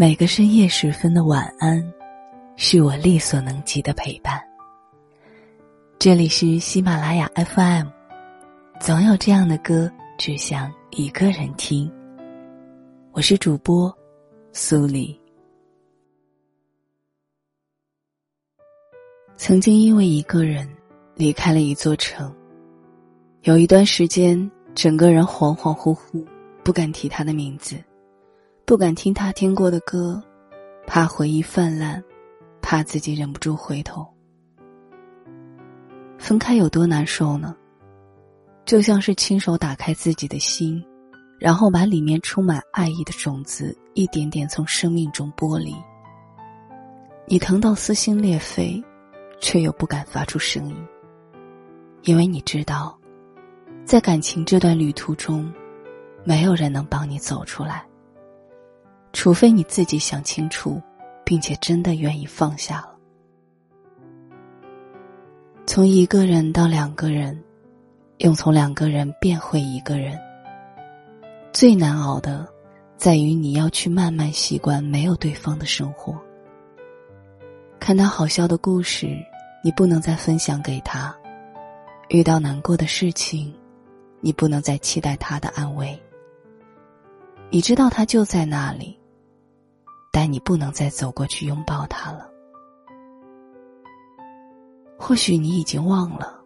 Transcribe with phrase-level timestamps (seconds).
[0.00, 1.92] 每个深夜时分的晚安，
[2.56, 4.42] 是我力所能及的陪伴。
[5.98, 7.86] 这里是喜马拉雅 FM，
[8.80, 11.92] 总有这样的歌，只想一个人听。
[13.12, 13.94] 我是主播
[14.54, 15.20] 苏黎。
[19.36, 20.66] 曾经因为一个人
[21.14, 22.34] 离开了一座城，
[23.42, 26.26] 有一段时间，整个人恍恍惚惚，
[26.64, 27.76] 不敢提他的名字。
[28.70, 30.22] 不敢听他听过的歌，
[30.86, 32.00] 怕回忆泛滥，
[32.62, 34.06] 怕自己忍不住回头。
[36.20, 37.56] 分开有多难受呢？
[38.64, 40.80] 就像是亲手打开自己的心，
[41.40, 45.74] 然后把里面充满爱意的种子一点点从生命中剥离。
[47.26, 48.80] 你疼到撕心裂肺，
[49.40, 50.76] 却又不敢发出声音，
[52.02, 52.96] 因为你知道，
[53.84, 55.52] 在感情这段旅途中，
[56.22, 57.84] 没有人能帮你走出来。
[59.12, 60.80] 除非你自己想清楚，
[61.24, 62.96] 并且真的愿意放下了。
[65.66, 67.40] 从一个人到两个人，
[68.18, 70.18] 又从两个人变回一个人。
[71.52, 72.46] 最难熬的，
[72.96, 76.16] 在于你要去慢慢习惯没有对方的生活。
[77.78, 79.16] 看到好笑的故事，
[79.64, 81.12] 你不能再分享给他；
[82.08, 83.52] 遇到难过的事情，
[84.20, 86.00] 你不能再期待他的安慰。
[87.48, 88.99] 你知道他就在那里。
[90.10, 92.28] 但你不能再走过去拥抱他了。
[94.98, 96.38] 或许你已经忘了，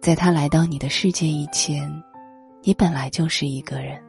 [0.00, 1.90] 在他来到你的世界以前，
[2.62, 4.02] 你本来就是一个人。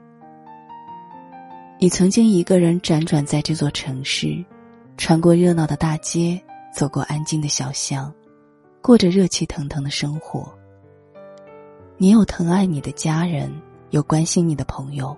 [1.78, 4.44] 你曾经一个人辗转在这座城市，
[4.98, 6.42] 穿过热闹的大街，
[6.74, 8.14] 走过安静的小巷，
[8.82, 10.54] 过着热气腾腾的生活。
[11.98, 13.52] 你有疼爱你的家人，
[13.90, 15.18] 有关心你的朋友。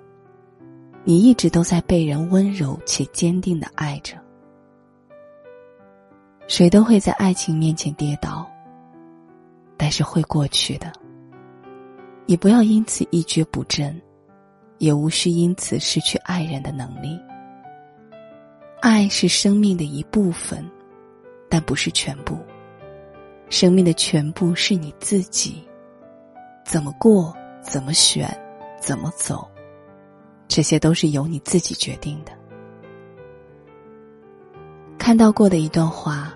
[1.03, 4.15] 你一直都在被人温柔且坚定的爱着。
[6.47, 8.45] 谁都会在爱情面前跌倒，
[9.77, 10.91] 但是会过去的。
[12.25, 13.99] 你不要因此一蹶不振，
[14.77, 17.19] 也无需因此失去爱人的能力。
[18.79, 20.63] 爱是生命的一部分，
[21.49, 22.37] 但不是全部。
[23.49, 25.63] 生命的全部是你自己。
[26.63, 28.29] 怎么过，怎么选，
[28.79, 29.50] 怎么走。
[30.53, 32.33] 这些都是由你自己决定的。
[34.97, 36.33] 看到过的一段话，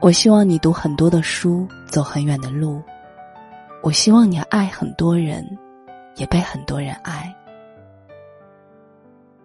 [0.00, 2.80] 我希望你读很多的书，走很远的路。
[3.82, 5.44] 我希望你爱很多人，
[6.14, 7.34] 也被很多人爱。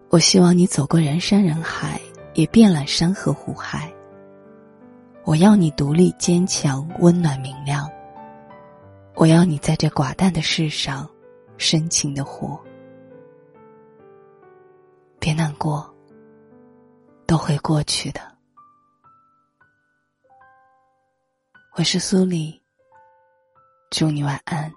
[0.09, 1.99] 我希望你走过人山人海，
[2.35, 3.91] 也遍览山河湖海。
[5.23, 7.89] 我要你独立坚强，温暖明亮。
[9.15, 11.09] 我要你在这寡淡的世上，
[11.57, 12.59] 深情的活。
[15.21, 15.87] 别难过，
[17.27, 18.19] 都会过去的。
[21.77, 22.59] 我是苏黎，
[23.91, 24.73] 祝你晚安。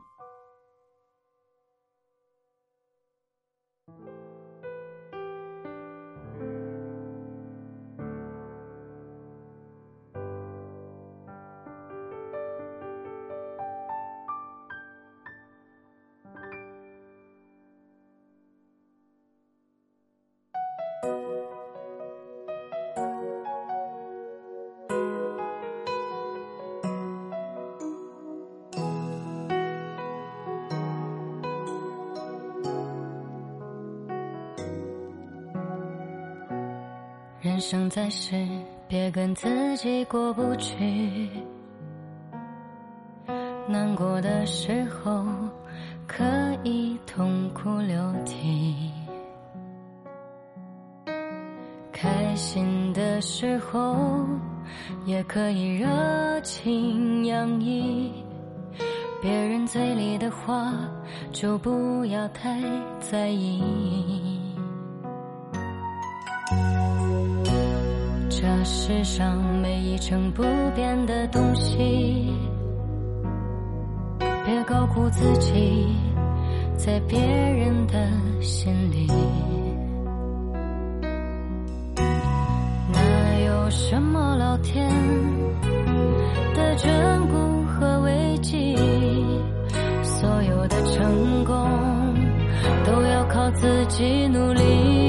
[37.55, 38.45] 人生在世，
[38.89, 41.31] 别跟自己过不去。
[43.69, 45.25] 难过的时候，
[46.05, 46.25] 可
[46.65, 48.75] 以痛哭流涕；
[51.93, 54.27] 开心的时候，
[55.07, 58.13] 也可以热情洋溢。
[59.23, 60.75] 别人嘴里的话，
[61.31, 62.61] 就不要太
[62.99, 64.34] 在意。
[68.45, 70.43] 这世上没一成不
[70.75, 72.31] 变的东西，
[74.45, 75.97] 别高估自己
[76.77, 78.07] 在别人的
[78.43, 79.07] 心里。
[82.93, 84.91] 哪有什么老天
[86.55, 88.77] 的眷顾和危机？
[90.03, 91.67] 所有的成功
[92.85, 95.04] 都要靠自己努力。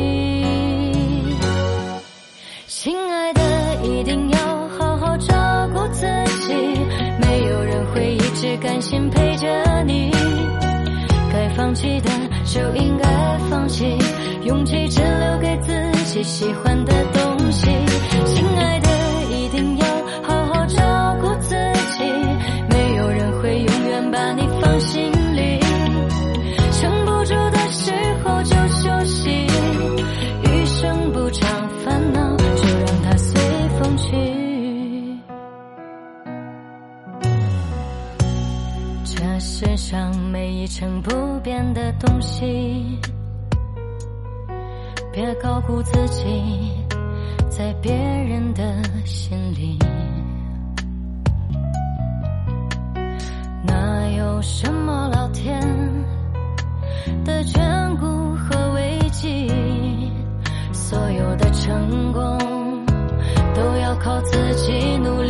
[14.44, 15.72] 勇气只留给自
[16.06, 16.24] 己。
[16.24, 17.66] 喜欢的东西。
[18.26, 18.90] 亲爱的，
[19.30, 19.86] 一定要
[20.24, 21.50] 好好照顾自
[21.98, 22.04] 己，
[22.70, 25.60] 没有人会永远把你放心里。
[26.72, 27.92] 撑不住的时
[28.24, 29.46] 候就休息，
[30.44, 33.42] 余生不常烦恼，就让它随
[33.78, 34.08] 风去。
[39.04, 42.98] 这世上没一成不变的东西。
[45.16, 46.74] 别高估自己，
[47.50, 49.80] 在别人的心里，
[53.66, 55.58] 哪有什么老天
[57.24, 59.50] 的眷顾和危机？
[60.74, 62.38] 所有的成功
[63.56, 65.30] 都要靠自己努力。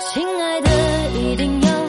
[0.00, 0.70] 亲爱的，
[1.20, 1.83] 一定要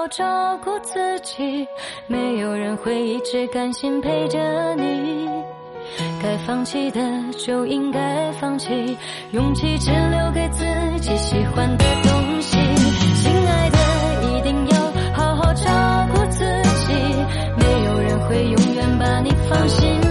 [0.00, 1.68] 好照顾自己，
[2.06, 5.28] 没有人会一直甘心陪着你。
[6.22, 6.98] 该放弃的
[7.36, 8.96] 就应该放弃，
[9.32, 10.64] 勇气只留给自
[11.00, 12.56] 己喜欢的东西。
[13.16, 14.78] 亲爱的，一定要
[15.12, 15.70] 好好照
[16.14, 16.46] 顾自
[16.86, 16.94] 己，
[17.58, 20.09] 没有人会永远把你放心。